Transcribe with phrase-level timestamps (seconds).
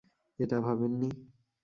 [0.39, 1.09] এটা ভাবেননি?